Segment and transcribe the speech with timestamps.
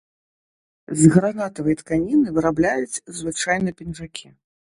[1.01, 4.27] З гранатавай тканіны вырабляюць звычайна пінжакі.